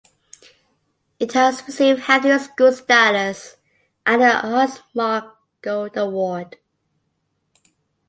It 1.19 1.33
has 1.33 1.61
received 1.67 1.99
Healthy 1.99 2.35
Schools 2.39 2.79
status 2.79 3.57
and 4.03 4.19
the 4.23 4.25
Artsmark 4.31 5.33
Gold 5.61 5.95
award. 5.95 6.57